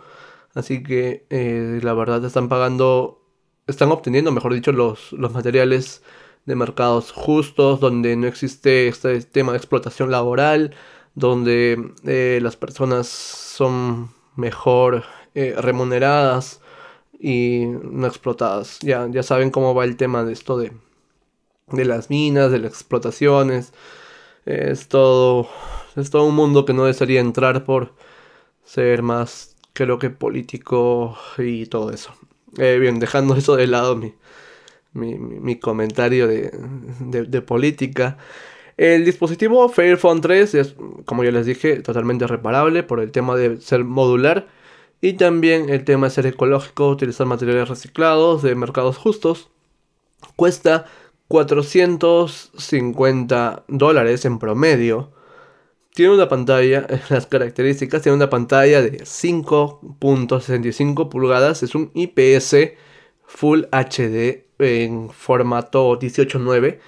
así 0.53 0.83
que 0.83 1.25
eh, 1.29 1.79
la 1.83 1.93
verdad 1.93 2.23
están 2.25 2.49
pagando, 2.49 3.21
están 3.67 3.91
obteniendo, 3.91 4.31
mejor 4.31 4.53
dicho, 4.53 4.71
los, 4.71 5.11
los 5.13 5.31
materiales 5.33 6.03
de 6.45 6.55
mercados 6.55 7.11
justos, 7.11 7.79
donde 7.79 8.15
no 8.15 8.27
existe 8.27 8.87
este 8.87 9.21
tema 9.21 9.51
de 9.51 9.57
explotación 9.57 10.11
laboral, 10.11 10.75
donde 11.13 11.93
eh, 12.05 12.39
las 12.41 12.55
personas 12.55 13.07
son 13.07 14.11
mejor 14.35 15.03
eh, 15.35 15.55
remuneradas 15.57 16.61
y 17.19 17.65
no 17.65 18.07
explotadas. 18.07 18.79
Ya, 18.79 19.07
ya 19.09 19.23
saben 19.23 19.51
cómo 19.51 19.73
va 19.75 19.85
el 19.85 19.97
tema 19.97 20.23
de 20.23 20.33
esto 20.33 20.57
de, 20.57 20.71
de 21.67 21.85
las 21.85 22.09
minas, 22.09 22.51
de 22.51 22.59
las 22.59 22.71
explotaciones. 22.71 23.73
Es 24.45 24.87
todo, 24.87 25.49
es 25.95 26.09
todo 26.09 26.25
un 26.25 26.35
mundo 26.35 26.65
que 26.65 26.73
no 26.73 26.85
desearía 26.85 27.19
entrar 27.19 27.65
por 27.65 27.93
ser 28.63 29.01
más, 29.03 29.55
creo 29.73 29.99
que 29.99 30.09
político 30.09 31.17
y 31.37 31.65
todo 31.67 31.91
eso. 31.91 32.13
Eh, 32.57 32.77
bien, 32.79 32.99
dejando 32.99 33.35
eso 33.35 33.55
de 33.55 33.67
lado, 33.67 33.95
mi, 33.95 34.13
mi, 34.93 35.59
comentario 35.59 36.27
de, 36.27 37.41
política. 37.41 38.17
El 38.77 39.05
dispositivo 39.05 39.69
Fairphone 39.69 40.21
3 40.21 40.55
es, 40.55 40.75
como 41.05 41.23
ya 41.23 41.31
les 41.31 41.45
dije, 41.45 41.77
totalmente 41.81 42.27
reparable 42.27 42.83
por 42.83 42.99
el 42.99 43.11
tema 43.11 43.35
de 43.35 43.59
ser 43.61 43.83
modular 43.83 44.47
y 45.01 45.13
también 45.13 45.69
el 45.69 45.83
tema 45.83 46.07
de 46.07 46.11
ser 46.11 46.25
ecológico, 46.25 46.89
utilizar 46.89 47.27
materiales 47.27 47.69
reciclados 47.69 48.41
de 48.43 48.55
mercados 48.55 48.97
justos. 48.97 49.49
Cuesta 50.35 50.85
450 51.27 53.65
dólares 53.67 54.25
en 54.25 54.39
promedio. 54.39 55.11
Tiene 55.93 56.13
una 56.13 56.29
pantalla, 56.29 56.87
las 57.09 57.27
características, 57.27 58.01
tiene 58.01 58.15
una 58.15 58.29
pantalla 58.29 58.81
de 58.81 58.99
5.65 58.99 61.09
pulgadas, 61.09 61.63
es 61.63 61.75
un 61.75 61.91
IPS 61.93 62.55
Full 63.27 63.63
HD 63.71 64.45
en 64.57 65.09
formato 65.09 65.99
18.9. 65.99 66.79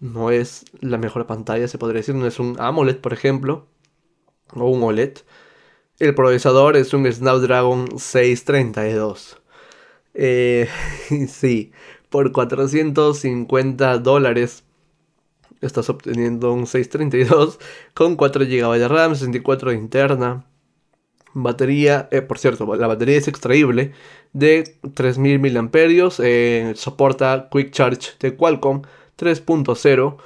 No 0.00 0.30
es 0.30 0.64
la 0.80 0.96
mejor 0.96 1.26
pantalla, 1.26 1.68
se 1.68 1.76
podría 1.76 1.98
decir. 1.98 2.14
No 2.14 2.26
es 2.26 2.38
un 2.38 2.56
AMOLED, 2.58 2.98
por 2.98 3.12
ejemplo. 3.12 3.66
O 4.54 4.70
un 4.70 4.82
OLED. 4.82 5.18
El 5.98 6.14
procesador 6.14 6.76
es 6.76 6.94
un 6.94 7.10
Snapdragon 7.10 7.98
632. 7.98 9.38
Eh, 10.14 10.68
sí, 11.28 11.72
por 12.08 12.30
450 12.30 13.98
dólares 13.98 14.64
estás 15.60 15.90
obteniendo 15.90 16.52
un 16.52 16.66
632 16.68 17.58
con 17.94 18.14
4 18.14 18.44
GB 18.44 18.78
de 18.78 18.88
RAM, 18.88 19.14
64 19.14 19.70
de 19.70 19.76
interna. 19.76 20.44
Batería, 21.34 22.08
eh, 22.10 22.22
por 22.22 22.38
cierto, 22.38 22.74
la 22.76 22.86
batería 22.86 23.16
es 23.16 23.28
extraíble 23.28 23.92
de 24.32 24.78
3000 24.94 25.40
mAh. 25.40 25.70
Eh, 26.20 26.72
soporta 26.76 27.48
Quick 27.50 27.72
Charge 27.72 28.12
de 28.20 28.36
Qualcomm 28.36 28.82
3.0. 29.16 30.16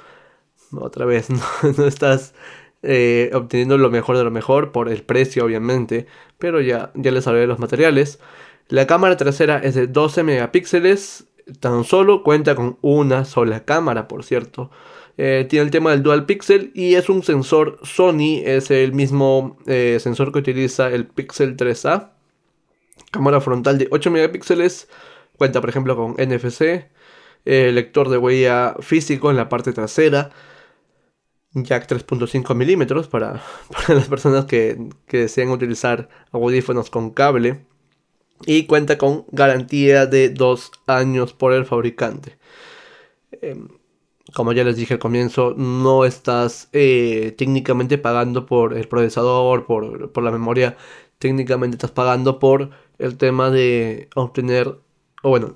Otra 0.71 1.05
vez, 1.05 1.29
no, 1.77 1.85
estás 1.85 2.33
eh, 2.85 3.31
obteniendo 3.33 3.77
lo 3.77 3.89
mejor 3.89 4.17
de 4.17 4.25
lo 4.25 4.31
mejor 4.31 4.73
por 4.73 4.89
el 4.89 5.03
precio, 5.03 5.45
obviamente. 5.45 6.05
Pero 6.37 6.59
ya, 6.59 6.91
ya 6.95 7.11
les 7.11 7.25
hablé 7.27 7.39
de 7.41 7.47
los 7.47 7.59
materiales. 7.59 8.19
La 8.67 8.87
cámara 8.87 9.15
trasera 9.15 9.59
es 9.59 9.75
de 9.75 9.87
12 9.87 10.23
megapíxeles, 10.23 11.25
tan 11.61 11.85
solo 11.85 12.23
cuenta 12.23 12.55
con 12.55 12.77
una 12.81 13.23
sola 13.23 13.63
cámara, 13.63 14.09
por 14.09 14.25
cierto. 14.25 14.69
Eh, 15.17 15.45
tiene 15.49 15.65
el 15.65 15.71
tema 15.71 15.91
del 15.91 16.03
dual 16.03 16.25
pixel 16.25 16.71
y 16.73 16.95
es 16.95 17.07
un 17.07 17.23
sensor 17.23 17.79
Sony, 17.83 18.41
es 18.43 18.69
el 18.69 18.93
mismo 18.93 19.57
eh, 19.65 19.97
sensor 20.01 20.33
que 20.33 20.39
utiliza 20.39 20.89
el 20.89 21.05
Pixel 21.05 21.55
3A. 21.55 22.11
Cámara 23.11 23.39
frontal 23.39 23.77
de 23.77 23.87
8 23.91 24.11
megapíxeles, 24.11 24.89
cuenta 25.37 25.61
por 25.61 25.69
ejemplo 25.69 25.95
con 25.95 26.13
NFC, 26.13 26.89
lector 27.45 28.09
de 28.09 28.17
huella 28.17 28.75
físico 28.79 29.29
en 29.29 29.37
la 29.37 29.49
parte 29.49 29.71
trasera, 29.71 30.31
jack 31.53 31.87
3.5 31.87 32.55
milímetros 32.55 33.07
para, 33.09 33.41
las 33.87 34.07
personas 34.07 34.45
que, 34.45 34.89
que 35.07 35.17
desean 35.19 35.49
utilizar 35.49 36.09
audífonos 36.31 36.89
con 36.89 37.11
cable 37.11 37.65
y 38.45 38.65
cuenta 38.65 38.97
con 38.97 39.25
garantía 39.31 40.05
de 40.05 40.29
2 40.29 40.71
años 40.87 41.33
por 41.33 41.53
el 41.53 41.65
fabricante. 41.65 42.37
Em, 43.41 43.67
como 44.33 44.53
ya 44.53 44.63
les 44.63 44.77
dije 44.77 44.95
al 44.95 44.99
comienzo, 44.99 45.53
no 45.57 46.05
estás 46.05 46.69
eh, 46.73 47.35
técnicamente 47.37 47.97
pagando 47.97 48.45
por 48.45 48.75
el 48.75 48.87
procesador, 48.87 49.65
por, 49.65 50.11
por, 50.11 50.23
la 50.23 50.31
memoria, 50.31 50.77
técnicamente 51.19 51.75
estás 51.75 51.91
pagando 51.91 52.39
por 52.39 52.71
el 52.99 53.17
tema 53.17 53.49
de 53.49 54.09
obtener, 54.15 54.79
o 55.23 55.29
bueno, 55.29 55.55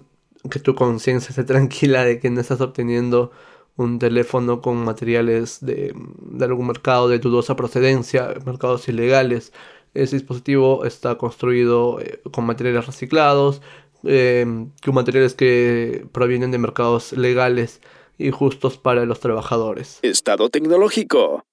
que 0.51 0.60
tu 0.60 0.75
conciencia 0.75 1.30
esté 1.30 1.44
tranquila 1.54 2.04
de 2.04 2.20
que 2.20 2.30
no 2.30 2.42
estás 2.42 2.62
obteniendo 2.62 3.32
un 3.77 4.00
teléfono 4.00 4.62
con 4.62 4.77
materiales 4.84 5.60
de, 5.62 5.93
de 5.96 6.46
algún 6.46 6.67
mercado 6.67 7.07
de 7.07 7.19
dudosa 7.19 7.55
procedencia, 7.55 8.34
mercados 8.46 8.88
ilegales. 8.89 9.53
Ese 9.93 10.17
dispositivo 10.17 10.84
está 10.84 11.17
construido 11.17 12.00
eh, 12.01 12.22
con 12.31 12.46
materiales 12.46 12.88
reciclados, 12.88 13.62
eh, 14.03 14.46
con 14.84 14.96
materiales 14.96 15.36
que 15.36 16.05
provienen 16.12 16.51
de 16.51 16.57
mercados 16.57 17.13
legales 17.13 17.81
y 18.17 18.31
justos 18.31 18.77
para 18.77 19.05
los 19.05 19.19
trabajadores. 19.19 20.00
Estado 20.01 20.50
tecnológico. 20.50 21.46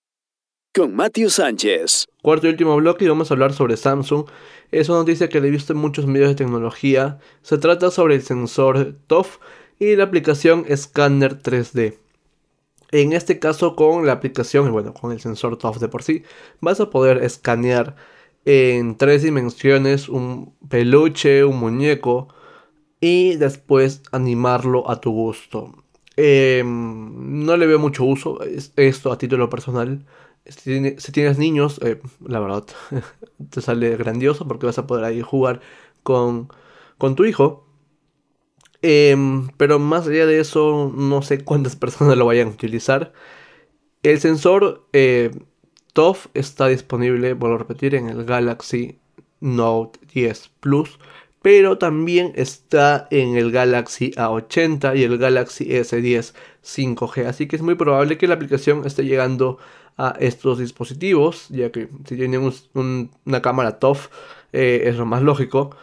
Con 0.74 0.94
Matthew 0.94 1.30
Sánchez. 1.30 2.06
Cuarto 2.22 2.48
y 2.48 2.50
último 2.50 2.74
bloque 2.76 3.04
y 3.04 3.08
vamos 3.08 3.30
a 3.30 3.34
hablar 3.34 3.52
sobre 3.52 3.76
Samsung. 3.76 4.26
Es 4.72 4.88
una 4.88 4.98
noticia 4.98 5.28
que 5.28 5.40
le 5.40 5.48
he 5.48 5.50
visto 5.50 5.72
en 5.72 5.78
muchos 5.78 6.06
medios 6.06 6.30
de 6.30 6.34
tecnología. 6.34 7.20
Se 7.42 7.58
trata 7.58 7.90
sobre 7.90 8.16
el 8.16 8.22
sensor 8.22 8.96
TOF 9.06 9.38
y 9.78 9.94
la 9.94 10.04
aplicación 10.04 10.64
Scanner 10.74 11.38
3D. 11.40 12.03
En 12.94 13.12
este 13.12 13.40
caso 13.40 13.74
con 13.74 14.06
la 14.06 14.12
aplicación, 14.12 14.70
bueno, 14.70 14.94
con 14.94 15.10
el 15.10 15.18
sensor 15.20 15.58
TOF 15.58 15.80
de 15.80 15.88
por 15.88 16.04
sí, 16.04 16.22
vas 16.60 16.78
a 16.80 16.90
poder 16.90 17.24
escanear 17.24 17.96
en 18.44 18.96
tres 18.96 19.24
dimensiones 19.24 20.08
un 20.08 20.54
peluche, 20.68 21.44
un 21.44 21.58
muñeco 21.58 22.28
y 23.00 23.34
después 23.36 24.02
animarlo 24.12 24.88
a 24.90 25.00
tu 25.00 25.10
gusto. 25.12 25.74
Em, 26.16 27.44
no 27.44 27.56
le 27.56 27.66
veo 27.66 27.80
mucho 27.80 28.04
uso 28.04 28.38
esto 28.76 29.10
a 29.12 29.18
título 29.18 29.50
personal. 29.50 30.06
Si, 30.46 30.94
tienes 31.12 31.38
niños, 31.38 31.80
eh, 31.82 32.00
la 32.24 32.38
verdad, 32.40 32.64
te 33.50 33.60
sale 33.60 33.96
grandioso 33.96 34.46
porque 34.46 34.66
vas 34.66 34.78
a 34.78 34.86
poder 34.86 35.04
ahí 35.04 35.20
jugar 35.22 35.60
con, 36.04 36.48
con 36.98 37.16
tu 37.16 37.24
hijo. 37.24 37.63
Em, 38.86 39.48
pero 39.56 39.78
más 39.78 40.06
allá 40.06 40.26
de 40.26 40.40
eso, 40.40 40.92
no 40.94 41.22
sé 41.22 41.42
cuántas 41.42 41.74
personas 41.82 42.18
lo 42.18 42.26
vayan 42.26 42.48
a 42.48 42.50
utilizar. 42.50 43.14
El 44.02 44.20
sensor 44.20 44.86
eh, 44.92 45.30
TOF 45.94 46.26
está 46.34 46.68
disponible, 46.68 47.32
vuelvo 47.32 47.56
a 47.56 47.58
repetir, 47.60 47.94
en 47.94 48.10
el 48.10 48.24
Galaxy 48.26 48.98
Note 49.40 49.98
10 50.12 50.50
Plus 50.60 50.98
pero 51.42 51.76
también 51.76 52.32
está 52.36 53.06
en 53.10 53.36
el 53.36 53.52
Galaxy 53.52 54.12
A80 54.12 54.96
y 54.96 55.02
el 55.04 55.18
Galaxy 55.18 55.66
S10 55.66 56.32
5G. 56.62 57.26
Así 57.26 57.46
que 57.46 57.56
es 57.56 57.60
muy 57.62 57.74
probable 57.74 58.16
que 58.16 58.26
la 58.26 58.34
aplicación 58.34 58.86
esté 58.86 59.04
llegando 59.04 59.58
a 59.98 60.16
estos 60.20 60.58
dispositivos, 60.58 61.48
ya 61.50 61.70
que 61.70 61.88
si 62.06 62.16
tienen 62.16 62.50
una 62.72 63.42
cámara 63.42 63.78
TOF 63.78 64.08
eh, 64.54 64.84
es 64.86 64.96
lo 64.96 65.04
más 65.04 65.22
lógico. 65.22 65.76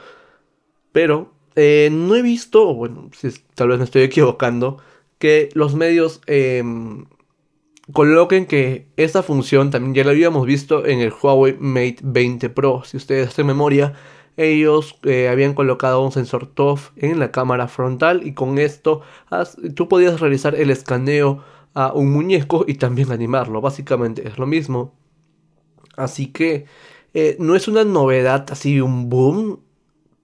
Pero 0.91 1.31
eh, 1.55 1.89
no 1.91 2.15
he 2.15 2.21
visto, 2.21 2.73
bueno, 2.73 3.09
si, 3.13 3.29
tal 3.55 3.69
vez 3.69 3.77
me 3.79 3.85
estoy 3.85 4.03
equivocando, 4.03 4.77
que 5.19 5.49
los 5.53 5.75
medios 5.75 6.21
em, 6.27 7.05
coloquen 7.93 8.45
que 8.45 8.87
esta 8.97 9.23
función 9.23 9.69
también 9.69 9.93
ya 9.93 10.03
la 10.03 10.11
habíamos 10.11 10.45
visto 10.45 10.85
en 10.85 10.99
el 10.99 11.13
Huawei 11.13 11.57
Mate 11.59 11.97
20 12.01 12.49
Pro. 12.49 12.83
Si 12.85 12.97
ustedes 12.97 13.29
hacen 13.29 13.47
memoria, 13.47 13.93
ellos 14.37 14.97
eh, 15.03 15.29
habían 15.29 15.53
colocado 15.53 16.03
un 16.03 16.11
sensor 16.11 16.47
TOF 16.47 16.91
en 16.95 17.19
la 17.19 17.31
cámara 17.31 17.67
frontal 17.67 18.25
y 18.25 18.33
con 18.33 18.57
esto 18.57 19.01
tú 19.75 19.87
podías 19.87 20.19
realizar 20.19 20.55
el 20.55 20.71
escaneo 20.71 21.43
a 21.73 21.93
un 21.93 22.11
muñeco 22.11 22.65
y 22.67 22.75
también 22.75 23.11
animarlo. 23.11 23.61
Básicamente 23.61 24.27
es 24.27 24.37
lo 24.37 24.47
mismo. 24.47 24.93
Así 25.97 26.27
que 26.27 26.65
eh, 27.13 27.35
no 27.39 27.55
es 27.55 27.67
una 27.67 27.83
novedad 27.83 28.45
así 28.51 28.79
un 28.81 29.09
boom 29.09 29.59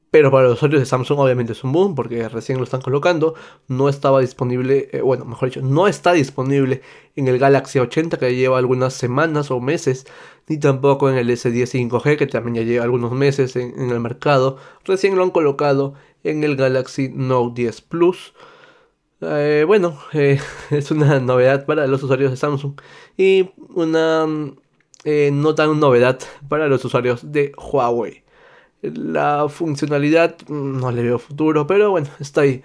pero 0.10 0.32
para 0.32 0.48
los 0.48 0.58
usuarios 0.58 0.82
de 0.82 0.86
Samsung 0.86 1.20
obviamente 1.20 1.52
es 1.52 1.64
un 1.64 1.74
boom 1.74 1.94
porque 1.94 2.30
recién 2.30 2.58
lo 2.58 2.64
están 2.64 2.82
colocando. 2.82 3.36
No 3.68 3.90
estaba 3.90 4.22
disponible, 4.22 4.90
eh, 4.94 5.02
bueno, 5.02 5.26
mejor 5.26 5.50
dicho, 5.50 5.62
no 5.62 5.88
está 5.88 6.14
disponible 6.14 6.82
en 7.16 7.28
el 7.28 7.38
Galaxy 7.40 7.80
80 7.80 8.18
que 8.18 8.36
lleva 8.36 8.58
algunas 8.58 8.94
semanas 8.94 9.52
o 9.52 9.60
meses, 9.60 10.06
ni 10.48 10.58
tampoco 10.60 11.10
en 11.10 11.18
el 11.18 11.30
S10 11.30 11.90
5G 11.90 12.18
que 12.18 12.28
también 12.28 12.56
ya 12.56 12.62
lleva 12.62 12.86
algunos 12.86 13.12
meses 13.12 13.56
en, 13.58 13.92
el 13.92 14.00
mercado. 14.00 14.58
Recién 14.86 15.16
lo 15.18 15.24
han 15.24 15.32
colocado 15.32 15.94
en 16.24 16.44
el 16.44 16.56
Galaxy 16.56 17.10
Note 17.10 17.62
10 17.62 17.82
Plus. 17.82 18.34
Eh, 19.22 19.66
bueno, 19.68 20.00
eh, 20.14 20.40
es 20.72 20.92
una 20.92 21.20
novedad 21.20 21.66
para 21.66 21.86
los 21.88 22.02
usuarios 22.04 22.32
de 22.32 22.38
Samsung 22.38 22.80
y 23.18 23.50
una 23.76 24.26
no 25.32 25.56
tan 25.56 25.80
novedad 25.80 26.20
para 26.50 26.68
los 26.68 26.84
usuarios 26.84 27.32
de 27.32 27.54
Huawei. 27.58 28.27
La 28.82 29.48
funcionalidad 29.50 30.38
mm, 30.48 30.80
no 30.80 30.92
le 30.92 31.04
veo 31.04 31.20
futuro, 31.20 31.66
pero 31.68 31.92
bueno, 31.92 32.08
está 32.20 32.42
ahí. 32.42 32.64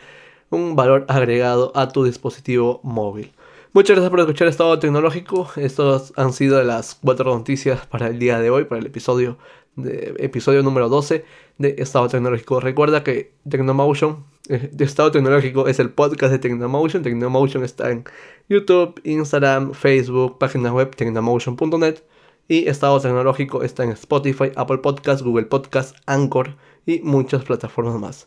Un 0.51 0.77
valor 0.77 1.07
agregado 1.09 1.73
a 1.75 1.89
tu 1.89 2.05
dispositivo 2.05 2.81
móvil. 2.83 3.33
Muchas 3.75 3.97
gracias 3.97 4.11
por 4.11 4.21
escuchar 4.21 4.49
Estado 4.49 4.79
Tecnológico. 4.79 5.49
Estas 5.57 6.13
han 6.17 6.35
sido 6.35 6.63
las 6.63 6.95
cuatro 6.95 7.35
noticias 7.35 7.87
para 7.87 8.09
el 8.09 8.19
día 8.19 8.39
de 8.39 8.51
hoy, 8.51 8.65
para 8.65 8.81
el 8.81 8.87
episodio, 8.87 9.39
de, 9.77 10.15
episodio 10.19 10.63
número 10.63 10.91
12 10.91 11.25
de 11.57 11.77
Estado 11.79 12.07
Tecnológico. 12.09 12.61
Recuerda 12.61 13.03
que 13.03 13.33
Tecnomotion, 13.49 14.27
eh, 14.51 14.69
de 14.71 14.85
Estado 14.85 15.11
Tecnológico, 15.11 15.69
es 15.69 15.79
el 15.79 15.89
podcast 15.89 16.33
de 16.33 16.39
Tecnomotion. 16.39 17.03
Tecnomotion 17.03 17.65
está 17.65 17.91
en 17.91 18.05
YouTube, 18.51 19.01
Instagram, 19.05 19.73
Facebook, 19.73 20.37
página 20.37 20.71
web 20.71 20.95
tecnomotion.net. 20.95 22.03
Y 22.49 22.69
Estado 22.69 23.01
Tecnológico 23.01 23.63
está 23.63 23.85
en 23.85 23.91
Spotify, 23.91 24.53
Apple 24.57 24.79
Podcast, 24.79 25.23
Google 25.23 25.47
Podcast, 25.47 25.97
Anchor 26.07 26.57
y 26.87 27.01
muchas 27.01 27.45
plataformas 27.45 27.99
más. 27.99 28.25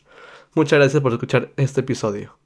Muchas 0.56 0.80
gracias 0.80 1.02
por 1.02 1.12
escuchar 1.12 1.52
este 1.58 1.82
episodio. 1.82 2.45